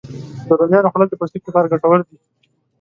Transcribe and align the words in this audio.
د 0.47 0.49
رومیانو 0.59 0.91
خوړل 0.91 1.07
د 1.09 1.15
پوستکي 1.19 1.45
لپاره 1.49 1.71
ګټور 1.73 1.99
دي 2.07 2.17